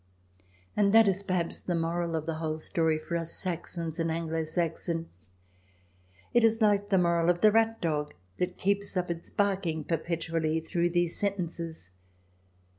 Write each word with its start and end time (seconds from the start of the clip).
And 0.75 0.93
that 0.95 1.07
is 1.07 1.21
perhaps 1.21 1.59
the 1.59 1.75
moral 1.75 2.15
of 2.15 2.25
the 2.25 2.33
whole 2.39 2.57
story 2.57 2.97
for 2.97 3.15
us 3.15 3.33
Saxons 3.35 3.99
and 3.99 4.09
Anglo 4.09 4.43
Saxons. 4.43 5.29
It 6.33 6.43
is 6.43 6.59
like 6.59 6.89
the 6.89 6.97
moral 6.97 7.29
of 7.29 7.41
the 7.41 7.51
rat 7.51 7.79
dog 7.81 8.15
that 8.39 8.57
keeps 8.57 8.97
up 8.97 9.11
its 9.11 9.29
barking 9.29 9.83
perpetually 9.83 10.59
through 10.59 10.89
these 10.89 11.19
sentences. 11.19 11.91